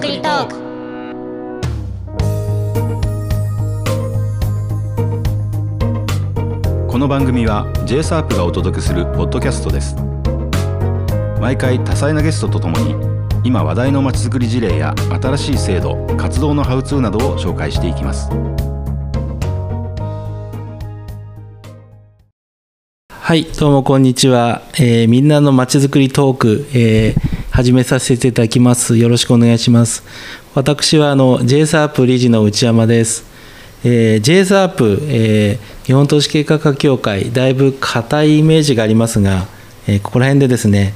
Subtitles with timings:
[0.00, 0.54] づくりトーク。
[6.88, 9.94] この番組は JSARP がお届けするポッドキャストです。
[11.38, 12.94] 毎回多彩なゲストとともに
[13.44, 18.30] 今話題のまちづくり事例や新しい制度活動のハウツーなどを紹介していきます。
[23.10, 24.62] はい、どうもこんにちは。
[24.78, 28.96] えーみんなのまちづくりトーク、えー始めさせていただきます。
[28.96, 30.04] よろしくお願いします。
[30.54, 33.24] 私はあの JSARP 理事の内山です。
[33.84, 39.48] えー JSARP、えー日本都市計画協会、だいぶ硬いイメージがありますが、
[39.88, 40.94] えーここら辺でですね、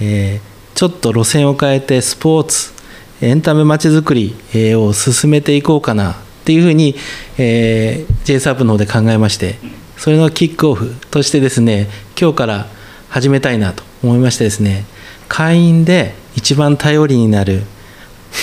[0.00, 2.72] えーちょっと路線を変えてスポーツ、
[3.20, 6.96] エンタメまちづくりえーを進めていこうかなっていうふうに、
[7.36, 9.56] えー JSARP の方で考えまして、
[9.98, 11.88] それのキックオフとしてですね、
[12.18, 12.66] 今日から
[13.10, 14.86] 始めたいなと思いましてですね、
[15.32, 17.62] 会員で一番頼りになる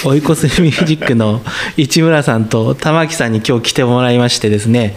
[0.03, 1.41] 追い越すミュージックの
[1.77, 4.95] 市村さんと玉木さんに今日来てもらいましてですね、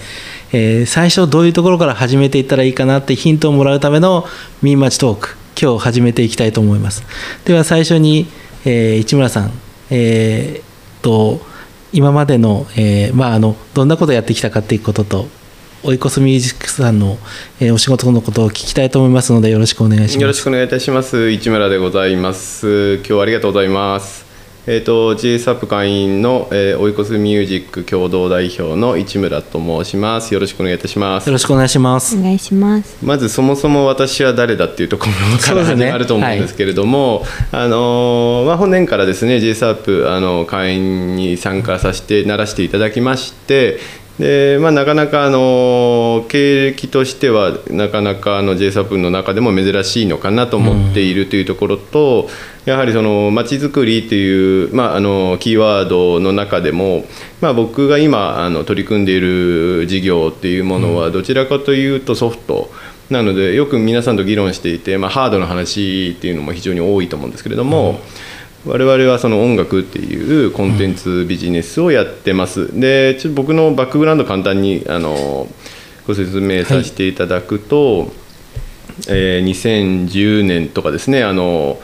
[0.52, 4.24] えー最初どういうところから始めていったらいいかなってヒントをもらうための
[4.62, 7.04] ミーマチトーク今日始めていきたいと思います。
[7.44, 8.26] では最初に、
[8.64, 9.52] えー市村さん
[9.90, 11.42] えーと
[11.92, 15.28] 今までの,、えまあ、あのどんなことをやってきたかっていうことと
[15.84, 17.18] 追い越すミュージックさんの、
[17.60, 21.30] えーお仕事のことを聞きたいと思いますのでよろしくお願いしますよろしくお願いいたします。
[21.30, 22.96] 市村でございます。
[22.96, 24.32] 今日はありがとうございます。
[24.64, 30.32] えっ、と JSAP 会員の、えー、追い越すミュージック共同代表の市村と申します。
[30.32, 31.32] よろしくお願いいたしますよ。
[31.32, 43.80] ろしくお願いしますお願いしますまずそもそも私は誰だっていうところから始まると思うんですけれども、あのーまあ、本年からですね JSAP あの会員に参加させてならしていただきまして
[44.18, 52.28] で、まあ、なかなかあの経歴としてはなかなかあの JSAP の中でも珍しいのかなと思っているというところと、
[52.64, 57.04] やはりその街づくりという、まあ、あのキーワードの中でも、
[57.40, 62.70] まあ、僕が今あの取り組んでいる事業っていうものはどちらかというとソフト。
[63.10, 68.00] なのでよく皆さんと議論していて、まあ、ハードの話っていうのも非常に多いと思うんですけれども、
[68.64, 75.48] 我々はその音楽っていうコンテンツビジネスをやってます、でちょっと僕のバックグラウンド簡単にあの
[76.06, 78.12] ご説明させていただくと、
[79.08, 81.80] えー2010年とかですねあの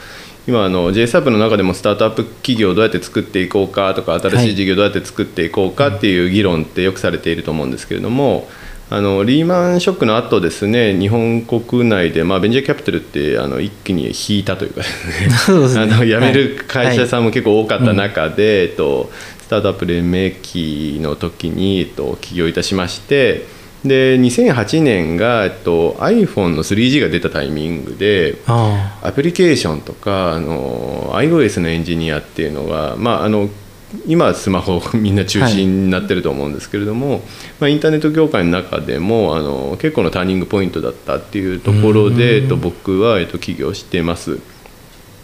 [0.47, 8.47] 今あの JSAP の中でもスタートアップ企業をどうやって作っていこうかとか新しい事業をどうやって作っていこうかっていう議論ってよくされていると思うんですけれども、
[8.91, 14.87] あのリーマンショックの後ですね日本国内で、まあ、ベンチャーキャピタルってあの一気に引いたというかね。
[15.47, 16.87] あの辞めるはい。
[16.87, 19.11] 会社さんも結構多かった中で、えっと、
[19.41, 23.45] スタートアップ連盟期の時に、えっと、起業いたしまして
[23.85, 28.99] で2008年が、えっと、iPhone の 3G が出たタイミングであ。
[29.03, 33.49] アプリケーションとかあの iOS のエンジニアっていうのが、まあ、あの
[34.05, 37.21] 今はスマホみんな中心になってると思うんですけれども、
[37.59, 44.39] まあ、インターネット業界の中でもあの結構のターニングポイントだったっていうところで、えっと、僕は、えっと、起業してます。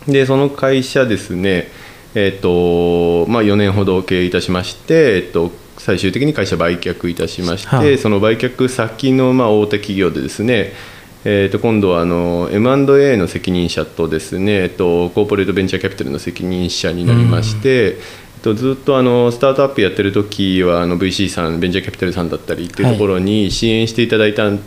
[0.07, 1.67] でその会社ですね、
[2.13, 7.97] えっとまあ、4年ほど経営いたしまして、えっと、最終的に会社売却いたしまして、はい。
[7.97, 10.73] その売却先のまあ大手企業でですね、
[11.23, 17.95] えー、と今度はあの M&A の責任者とですね、えっと、コーポレートベンチャーキャピタルの責任者になりまして、えっ
[18.45, 24.59] と、ずっとあのスタートアップやってる時はあの VC さんベンチャーキャピタルさんだったりっていうところに支援していただいたん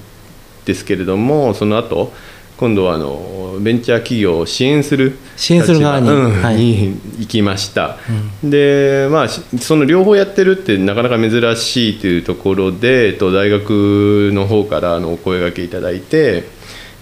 [0.65, 2.12] ですけれども、その後
[2.56, 6.56] 今度はあのベンチャー企業を支援する支援する側にうんはい。
[6.56, 7.99] に行きました、
[8.43, 16.49] でまあしその両方やってるってなかなか珍しいというところで、えっと、大学の方からあのお声がけいただいて、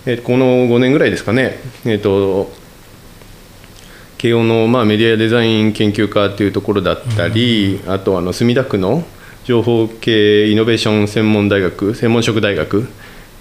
[0.05, 2.51] えっとこの5年ぐらいですかね、えっと、
[4.19, 9.05] 慶応の、まあ、メディアデザイン研究科というところだったり、あとあの墨田区の
[9.45, 12.87] 情報系イノベーション専門大学専門職大学っ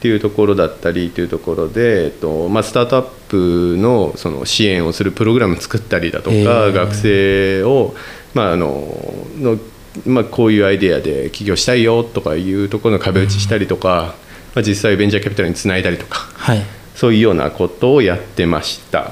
[0.02, 7.96] ていうところだったりというところで、えっとまあ、スタートアップのその支援をするプログラム作ったりだとか、へー学生を、
[8.34, 8.94] まああの
[9.40, 9.58] の
[10.06, 14.16] まあ、こういうアイデアで起業したいよとかいうところの壁打ちしたりとか、
[14.54, 16.62] まあ、実際ベンチャーキャピタルにつないだりとかはい。
[16.96, 19.12] そういうようなことをやってました。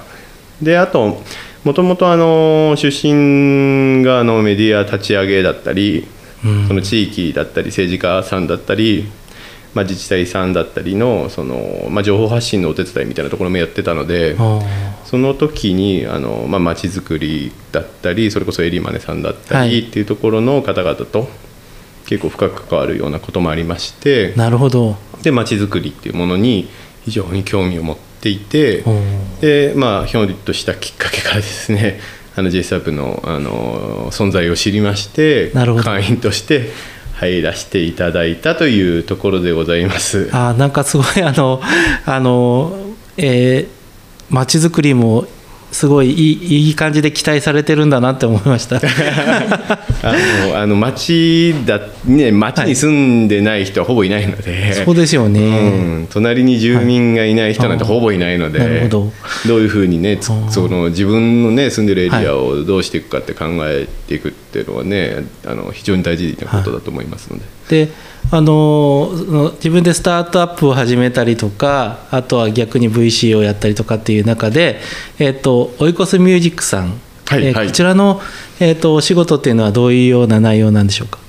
[0.62, 1.21] であと
[1.63, 6.07] もともとあの出身があのメディア立ち上げだったり、
[6.68, 9.10] その地域だったり政治家さんだったり、
[9.74, 14.60] まあ、自治体さんだったりのその、まあ、情報発信のお手伝いみたいなところもやってたのであ
[15.06, 19.69] その時にあのまあ街づくりだったりそれこそエリマネさんだったはい。
[19.69, 21.30] りっていうところの方々と
[22.06, 24.98] 結構深く関わるようなこともありましてーなるほど。
[25.21, 26.68] で街づくりっていうものに
[27.06, 32.00] 非常に興味を持っていておーでまあひょんとしたきっかけからですね
[32.36, 36.72] あの JSAP のあの存在を知りましてなるほど会員として
[37.14, 40.30] 入らせていただいたというところでございます。
[40.31, 41.62] あーなんかすごいあの
[42.06, 42.78] あの
[43.18, 45.28] えー、街づくりも
[45.74, 48.78] すごいいいいい感じで期待されてるんだなって思いました。
[50.04, 50.14] あ
[50.48, 55.42] のあの町だね町に住んでない人はほぼいないので、そうですよね。
[55.42, 55.44] う
[56.04, 59.14] ん、隣に住民がいない人なんてほぼいないので、なるほど。
[59.48, 67.89] どういうふうにねその自分のね住んでるエリアをどうしていくかって考えていくっていうのはねあの非常に大事なことだと思いますので、で
[68.31, 69.12] あの
[69.56, 74.80] 自分でスタートアップを始めたりとかあとは逆に VC をやったりとかっていう中で、
[75.19, 77.54] えっとオイコスミュージックさん、えーはい。
[77.54, 78.21] はいこちらの、
[78.60, 81.19] えっとお仕事っていうのはどういうような内容なんでしょうか？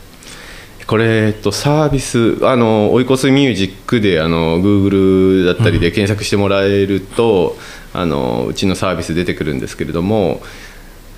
[0.87, 7.57] これ、えっと、サービスあのオイコスミュージックであの Google だったりで検索してもらえると、
[7.95, 10.43] あのうちのサービス出てくるんですけれども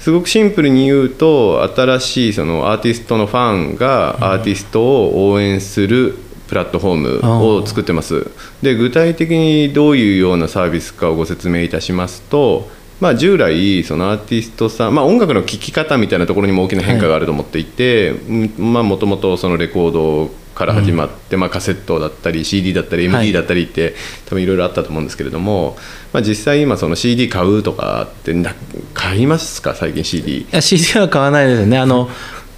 [0.06, 6.14] すごくシンプルに言うと新しいそのアーティストのファンがアーティストを応援する
[6.46, 8.30] プラットフォームを作ってます。
[8.62, 12.70] で具体的にどういうようなサービスかをご説明いたしますと、
[13.00, 18.12] まあ、従来そのアーティストさん、まあ、音楽の聴き方みたいなところにも大きな変化があると思っていて
[18.58, 23.26] もともとそのレコードから始まって、まあ、カセットだったり CD だったりはい。
[23.28, 23.94] MD だったりって、
[24.24, 25.76] 多分いろいろあったと思うんですけれども、
[26.12, 28.54] まあ、実際今その CD 買うとかってな
[28.94, 29.74] 買いますか？
[29.74, 31.78] 最近 CD いや CD は買わないですよね。
[31.78, 32.08] あの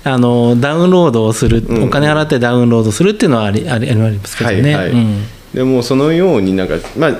[0.04, 1.82] あのダウンロードをする、うん。
[1.84, 4.92] お金払ってダウンロードするっていうのはありありありますけどね、はいはい。
[4.92, 5.24] うん。
[5.52, 7.16] でもそのようになんか、まあ、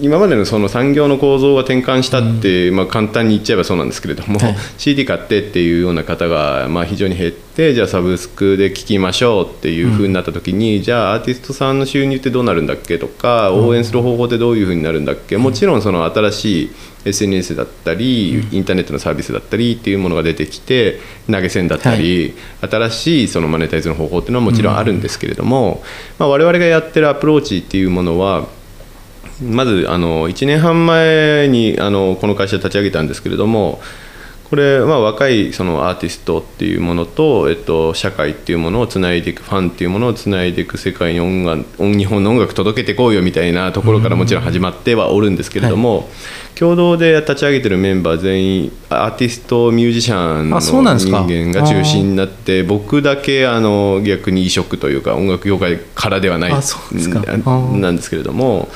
[0.00, 4.56] 今までのその産業の構造が転換したって、まあ、簡単に言っちゃえばそうなんですけれども、はい。
[4.78, 16.70] CD 買ってっていうような方がまあ非常に減ってじゃあサブスクで聴きましょうっていうふうになった時に、じゃあアーティストさんの収入ってどうなるんだっけとか応援する方法ってどういうふうになるんだっけ、もちろんその新しい
[17.04, 25.82] SNS だったり、インターネットのサービスだったりっていうものが出てきて投げ銭だったり、新しいそのマネタイズの方法っていうのはもちろんあるんですけれども、
[26.20, 28.46] まあ、我々がやってるアプローチっていうものは
[29.42, 33.80] まずあの1年半前にあのこの会社立ち上げたんですけれども
[34.52, 46.10] これは若いそのアーティストっていうものと、えっと、社会っていうものをつないでいくファンっていうものをつないでいく世界に音楽音日本の音楽届けていこうよみたいなところからもちろん始まってはおるんですけれども、
[46.54, 51.24] 共同で立ち上げてるメンバー全員アーティストミュージシャンの人か。
[51.26, 58.68] 間が中心になって僕だけあの逆に異色というか音楽業界からではないなんですけれども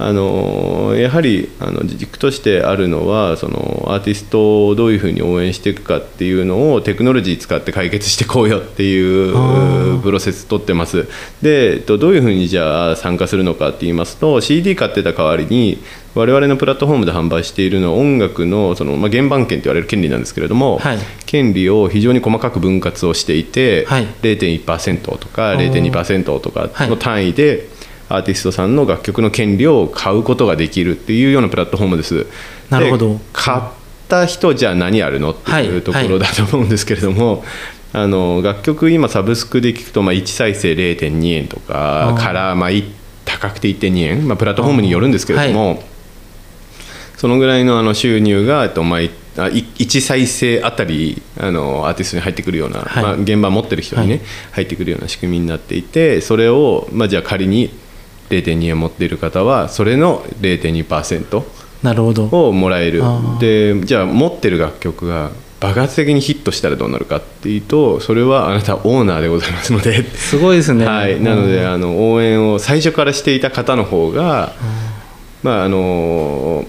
[0.00, 11.08] あのやはりあの軸としてあるのはそのアーティストをどういうふうに応援していくかっていうのをテクノロジー使って解決していこうよっていあうプロセス取ってます。
[11.42, 15.78] でえっとどういうふうにじゃあ参加するのかって言いますと CD 買ってた代わりに
[16.14, 20.98] 我々のプラットフォームで販売しているのは音楽のその、まあ、原版権と言われる権利なんですけれども、はい。
[21.26, 24.06] 権利を非常に細かく分割をしていて、はい。
[24.22, 25.70] 0.1%とかー。
[25.70, 27.68] 0.2%とかの単位で
[28.08, 32.26] アーティストさんの楽曲の権利を買うことができるっていうようなプラットフォームです。
[32.70, 33.14] なるほど。
[33.14, 33.60] で買っ
[34.08, 37.44] た人じゃあ何やるのってはいいうところだと思うんですけれども、
[37.92, 42.84] あの楽曲今サブスクで聞くとまあ1再生0.2円とかからまあい
[43.24, 45.82] 高くて1.2円、まあ、プラットフォームによるんですけれども、
[47.18, 53.02] そのぐらいのあの収入が、えっと、毎あい1再生あたりあのアーティストに入ってくるような、はい。
[53.02, 54.24] まあ、現場持ってる人にね、はい。
[54.52, 57.70] 入ってくるような仕組みになっていてそれを、まあ、じゃあ仮に
[58.30, 61.42] 0.2円持っている方はそれの0.2%
[61.82, 62.24] なるほど。
[62.48, 63.02] をもらえる。
[63.38, 65.30] でじゃあ持ってる楽曲が
[65.60, 70.04] 爆発的にヒットしたらどうなるかっていうとそれはあなたはオーナーでございますので。
[70.04, 70.86] すごいですね。
[70.86, 71.66] はい、なのでうん。
[71.68, 74.54] あの応援を最初からしていた方の方が、
[75.42, 76.64] まああの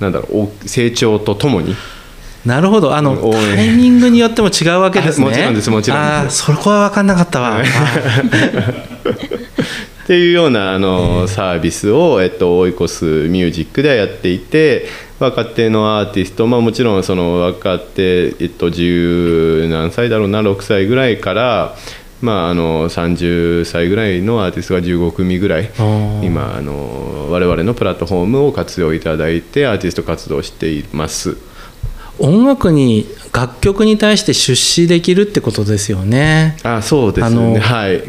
[0.00, 1.74] なんだろうお成長とともに
[2.44, 2.96] なるほど。
[2.96, 5.26] あのタイミングによっても違うわけですね。
[5.26, 5.70] あもちろんです。
[5.70, 6.38] もちろんです。
[6.38, 7.58] そこは分かんなかったわ。
[7.60, 9.02] あー
[10.02, 14.86] っていうようなあのサービスを、えっと、オイコスミュージックではやっていて
[15.20, 21.76] 若手のアーティスト、まあ、もちろんその若手、えっと、10何歳だろうな6歳ぐらいから、
[22.20, 26.26] まあ、あの30歳ぐらいのアーティストが15組ぐらいー。
[26.26, 31.36] 今あの我々のプラットフォームを活用いただいてアーティスト活動しています。
[32.18, 36.56] 音楽に楽曲に対して出資できるってことですよね。
[36.62, 38.02] あそうですあのねはい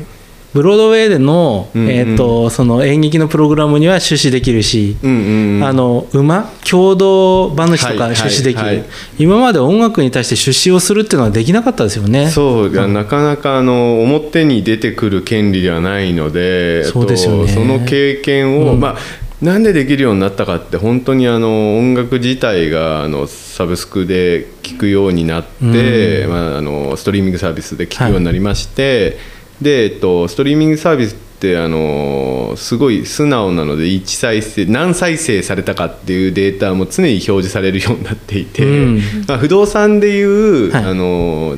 [0.54, 5.64] ブロードウェイでの,、えー、とその演劇のプログラムには出資できるし、うんうんうん。
[5.64, 8.86] あの馬共同馬主とかはい出資できる、
[9.18, 12.30] 今まで音楽に対して出資をするっていうのはできなかったですよね。
[12.30, 17.42] そうがなかなかあの表に出てくる権利ではないのでそうですよね。
[17.42, 18.80] えっとその経験を、うん。
[18.80, 18.98] まあ
[19.42, 29.18] なんでできるようになったかって本当にあの音楽自体があのサブスクで聴くようになって、まあ、あのストリーミングサービスで聴くようになりまして、
[29.62, 39.02] で、えっと、ストリーミングサービスってあのすごい素直なので1再生何再生されたかっていうデータも常に表示されるようになっていて、うん。
[39.28, 40.84] まあ、不動産でいう、はい。
[40.86, 41.58] あの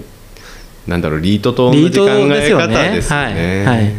[0.88, 3.66] なんだろうリートと同じリー考トですよえ方ねですよね。
[3.66, 3.78] はい。
[3.78, 3.94] はい。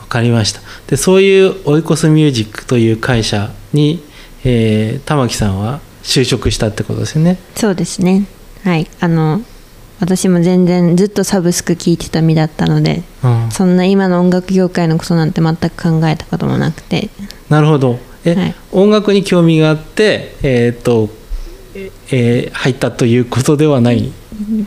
[0.00, 0.60] わかりました。
[0.86, 4.02] でそういうオイコスミュージックという会社に、
[4.44, 7.38] えー玉木さんは就職したってことですよね。
[7.54, 8.26] そうですね。
[8.64, 8.86] はい。
[9.00, 9.42] あの
[10.00, 13.48] 私も全然ずっとサブスク聞いてた身だったのでうん。
[13.50, 17.08] そんな今の音楽業界のことなんて全く考えたこともなくて。
[17.48, 17.98] なるほど。
[18.24, 18.54] え、はい。
[18.72, 21.08] 音楽に興味があってえーっと、
[21.74, 24.12] ええー入ったということではない？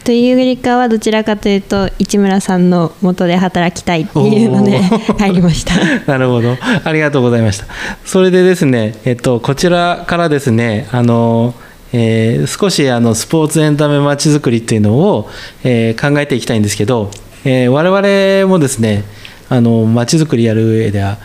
[0.03, 4.79] というよりかはどちらかというと市村さんの元で働きたいっていうので
[5.17, 5.73] 入りました。
[6.11, 6.57] なるほど。
[6.83, 7.67] ありがとうございました。
[8.03, 11.53] それでですね、えっと、こちらからですね、あの、
[11.93, 15.29] えー少しあのスポーツエンタメまちづくりっていうのを、
[15.63, 17.11] えー考えていきたいんですけど、
[17.43, 19.03] えー我々もですね、
[19.49, 21.17] あの、まちづくりやる上では、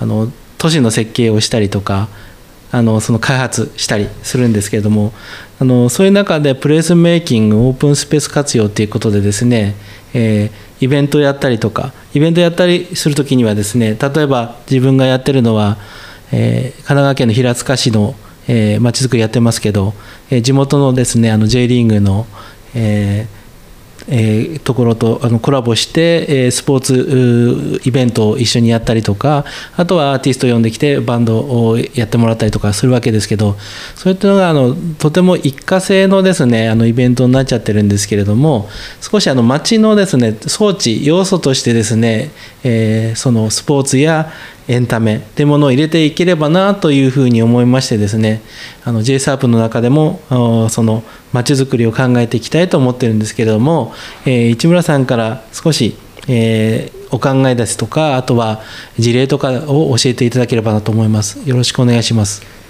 [0.00, 2.08] あの、都市の設計をしたりとか、
[2.72, 5.12] あのその開発したりするんですけれども
[5.60, 9.76] あのそういう中でプレイスメイキングオープンスペース活用ということでですね、
[10.12, 15.78] えーイベントやったりとかイベントやったりする時にはですね例えば自分がやってるのは、
[16.32, 18.16] えー神奈川県の平塚市の
[18.48, 19.94] えーまちづくりやってますけど、
[20.30, 22.26] えー地元のですねあの J リーグの、
[22.74, 23.44] えー
[24.06, 29.46] えーところとあのコラボして、えースポーツイベントを一緒にやったりとか
[29.76, 33.56] あとはアーティスト呼んできてバンドをやってもらったりとかするわけですけど
[33.94, 38.68] そういったのがあのとても一過性のですねあのイベントになっちゃってるんですけれども
[39.00, 42.30] 少しあの街のですね装置要素としてですね、
[42.62, 44.30] えーそのスポーツや
[44.68, 48.42] エンタメというものを入れていければなというふうに思いましてですね
[48.84, 50.20] あの JSARP の中でも
[50.70, 51.02] その
[51.32, 53.92] まちづくりを考えていきたいと思ってるんですけれども、
[54.24, 55.96] えー市村さんから少し、
[56.28, 58.60] えーお考えですとかあとは
[58.98, 61.48] 事例とかを教えていただければなと思います。
[61.48, 62.63] よろしくお願いします。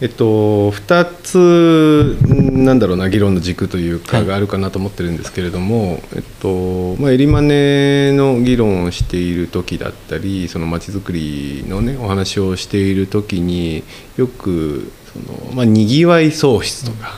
[0.00, 13.82] えっと、2つんなんだろうな議論の軸というはいかがあるかなと思ってるんですけれども、えっとまあ、エリマネの議論をしている時だったりそのまちづくりの、ね、お話をしている時に
[14.16, 17.14] よくその、まあ、にぎわい創出とか、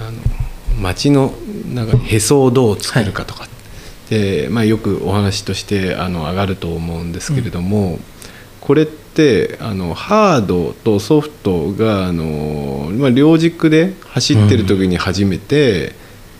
[0.00, 0.18] あの
[0.80, 1.32] 街の
[1.72, 3.46] なんかへそをどう作るかとか、
[4.10, 8.00] でまあ、よくお話としてあの上がると思うんですけれども、
[8.60, 9.01] これって
[9.60, 15.94] あのハードとソフトがあの、まあ、両軸で走ってる時に初めて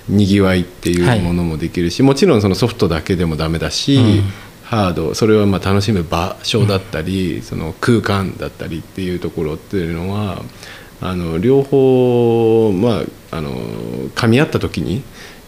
[0.09, 4.23] にぎわいっていうものもできるし、もちろんそのソフトだけでもダメだし、うん。
[4.73, 10.43] ハードそれはまあ楽しむ場所だったり、その空間だったりっていうところっていうのは
[11.02, 13.02] あの両方、ま
[13.33, 13.50] あ、あの
[14.14, 15.02] 噛み合った時に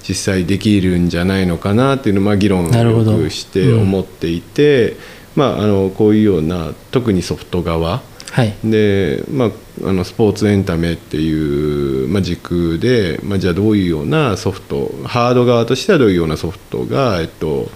[0.07, 4.99] 実際できるんじゃないのかなっていうのをまあ議論をよくして思っていて、
[5.37, 8.03] まあ、あのこういうような特にソフト側。
[8.31, 8.55] はい。
[8.65, 9.51] で、まあ、
[9.89, 17.69] あのスポーツエンタメっていう、まあ、軸で、まあ、じゃあどういうようなソフトハード側としてはどういうようなソフトが、えっと、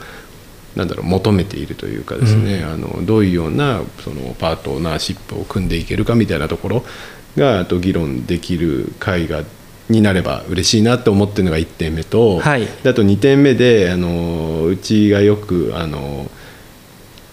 [0.74, 6.84] なんだろう求めているというかですね、あのどういうようなそのパートナーシップを組んでいけるかみたいなところ
[7.36, 9.42] があと議論できる会が
[9.88, 12.66] になれば嬉しいなと思ってるのが1点目と、はい。
[12.82, 16.30] であと2点目であのうちがよくあの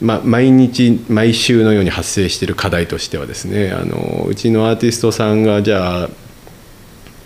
[0.01, 6.09] ま、毎日毎週のように発生している課題としてはですねあのうちのアーティストさんがじゃ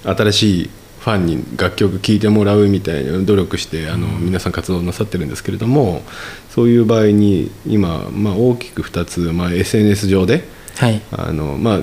[0.03, 6.01] あ新しいファンに楽曲聴いてもらうみたいな努力してあの皆さん活動なさってるんですけれども
[6.49, 10.43] そういう場合に今、まあ、大きく2つ、まあ、SNS 上で
[10.79, 11.01] はい。
[11.11, 11.79] あの、まあ、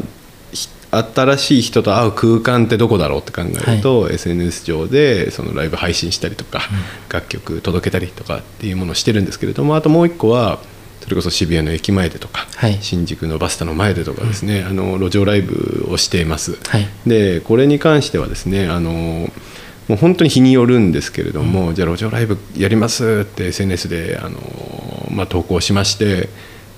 [0.52, 6.62] ひ新しい人と会う空間ってどこだろうって考えると、SNS 上でそのライブ配信したりとか、
[7.11, 10.61] 楽曲届けたりとかっていうものをしてるんですけれどもあともう一個は
[11.00, 12.78] それこそ渋谷の駅前でとか、はい。
[12.80, 16.58] 新宿のバスタの前でとかですね、あの路上ライブをしています。
[16.66, 16.88] はい。
[17.06, 19.30] でこれに関してはですねあの
[19.88, 24.38] もう本当に日によるんですけれども、じゃあ路上ライブやりますって SNS であの、
[25.10, 26.28] まあ、投稿しまして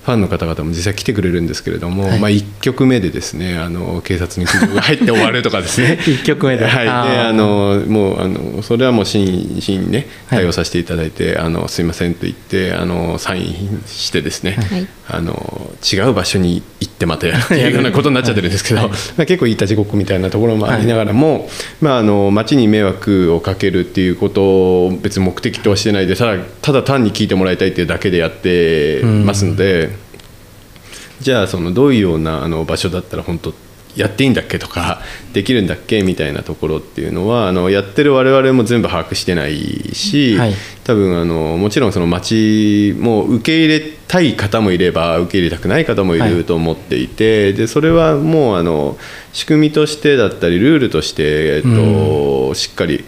[0.08, 2.18] ファンの方々も実際来てくれるんですけれども、はい。
[2.18, 5.98] まあ、1曲目でですねあの警察に苦情が入って終わるとかですね。
[6.08, 6.64] 一曲目で。
[6.64, 10.38] はい、であのもうあのそれはもう真摯真にねはい。
[10.38, 14.86] 対応させていただいて、あのすいませんと言ってあのサインしてですね、はい。
[15.10, 18.88] あの違う場所に行ってまたやるっていうようなことになっちゃってるんですけど、はい。
[18.88, 21.50] まあ、結構いいたちごっこみたいなところもありながらも、
[21.82, 29.97] まあ、あの街に迷惑をかけるっていうことを別に目的とはしてないでただただ単に聞いてもらいたいっていうだけでやってますので。
[31.20, 33.52] じゃあそのどういうようなあの場所だったら本当
[33.96, 35.00] やっていいんだっけとか
[35.32, 40.54] できるんだっけみたいなところっていうのはあのやってる我々も全部把握してないし、はい。
[40.84, 48.96] 多分あのもちろんその町も受け入れたい方もいれば受け入れたくない方もいはいると思っていて、でそれはもうあの
[49.34, 53.04] 仕組みとしてだったりルールとして、えっとしっかり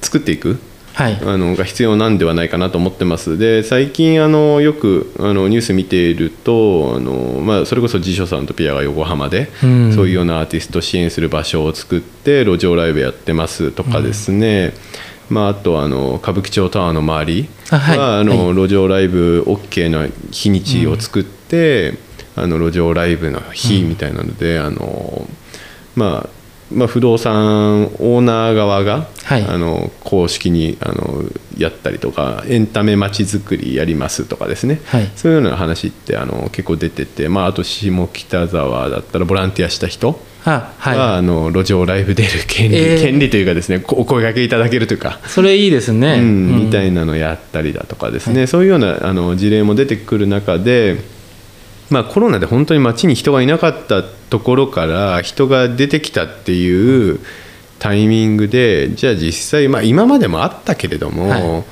[0.00, 0.58] 作っていく
[0.94, 1.18] はい。
[1.22, 3.38] あのが必要なんではないかなと思ってます。
[3.38, 9.92] で最近あのよくあのニュース見ているとあの、まあ、それこそ辞書さんとピアが横浜で、うん。
[9.92, 14.74] そういうようなアーティストを支援する場所を作って路上ライブやってますとかですね、
[15.30, 17.98] まあ、あとあの歌舞伎町タワーの周りあはい。
[17.98, 21.94] はあの、は路上ライブ OK な日にちを作って、
[22.36, 25.26] あの路上ライブの日みたいなので、あの
[25.94, 26.41] まあ
[26.74, 29.44] まあ、不動産オーナー側が、はい。
[29.44, 31.22] あの公式にあの
[31.56, 35.10] やったりとかエンタメまちづくりやりますとかですね、はい。
[35.16, 43.00] そういうような話ってあの結構出てて、まあ、あと下北沢だったらボランティアした人あは、はあの路上ライブ出る権利、えー。
[43.00, 45.20] 権利というかですねこお声掛けいただけるというか。
[45.24, 50.98] いそれいいですね、うん、みたいいなのやったりだとかですね、そういうようなあの事例も出てくる中で、
[51.92, 57.20] まあ、コロナで本当に街に人がいなかったところから人が出てきたっていう
[57.78, 61.64] タイミングでじゃあ実際、まあ、今までもあったけれども、はい。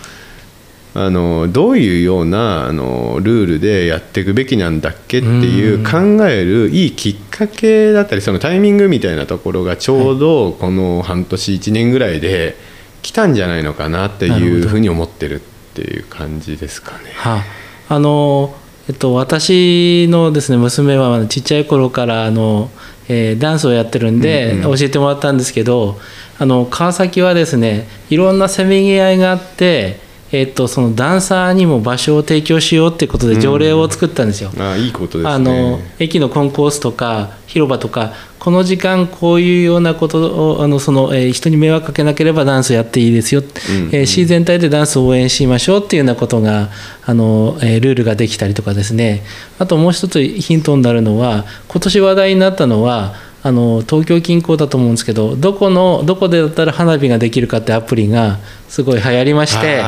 [0.92, 12.56] あのどういうようなあのルールでやっていくべきなんだっけっていう考えるいいきっかけだったりそのタイミングみたいなところがちょうどこの半年1年ぐらいで
[13.02, 17.12] 来たんじゃないのかなっていうふうに思ってるっていう感じですかね。
[17.14, 17.44] は
[17.88, 18.54] あの
[18.90, 22.70] えっと私のですね娘はちっちゃい頃からあの、
[23.08, 24.76] えーダンスをやってるんで、うんうん。
[24.76, 25.96] 教えてもらったんですけど
[26.40, 30.00] あの川崎はですねいろんなせめぎ合いがあって
[30.32, 34.52] えっとそのダンサーにも場所を提供しようってことで条例を作ったんですよ。
[34.58, 35.30] あいいことですね。
[35.30, 43.46] あの駅のコンコースとか広場とかこの時間こういうようなことをあのその、えー人に迷惑かけなければダンスやっていいですよ、うん
[43.92, 46.70] えー市全体でダンスを応援しましょうっていうようなことが
[47.04, 49.22] あの、えールールができたりとかですね
[49.58, 59.82] あともう一つヒントになるのは今年話題になったのはあの東京近郊だと思うんですけどどこのどこでだったら花火ができるかってアプリがすごい流行りまして、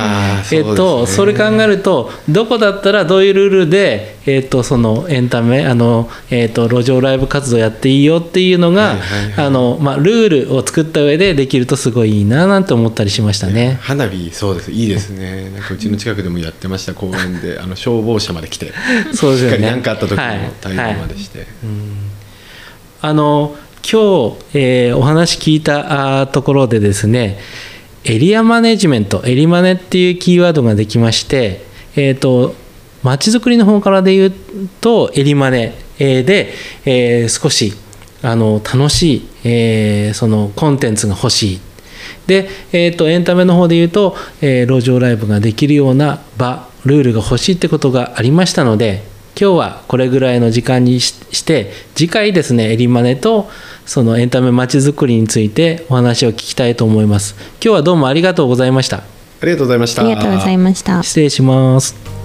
[0.53, 9.47] えっとそれ考えるとどこだったらどういうルールで、えっとそのエンタメあの、えっと路上ライブ活動やっていいよっていうのが、はいはいはい。
[9.47, 13.79] あのまあ、ルールを作った上でできるとすごいいいななんて思ったりしましたね。
[13.83, 14.73] 花火そうです。
[14.73, 15.51] いいですね。
[15.51, 16.93] なんかうちの近くでもやってました。
[16.93, 18.73] 公園であの消防車まで来て
[19.15, 19.57] そうですよね。
[19.59, 20.39] しっかり何かあった時のはい。
[20.61, 21.47] 対応までして、
[23.05, 27.37] あの今日、えーお話聞いたところでですね
[28.05, 31.65] エリアマネジメントエリマネっていうキーワードができまして
[31.97, 32.55] えっ、と
[33.03, 34.33] まちづくりの方からで言う
[34.81, 36.53] とエリマネ、で、
[36.85, 37.73] えー少し
[38.23, 41.61] あの楽しい、えーそのコンテンツが欲しい。
[42.29, 53.49] で、えー、とエンタメの方で言うと、えー路上ライブができるような場ルールが欲しいってことがありましたので今日はこれぐらいの時間にしして次回ですねエリマネと
[53.87, 57.35] そのエンタメまちづくりについてお話を聞きたいと思います。
[57.55, 59.03] 今日はどうもありがとうございましたあ
[59.45, 60.03] りがとうございました。
[60.03, 61.03] ありがとうございました。
[61.03, 62.22] 失礼します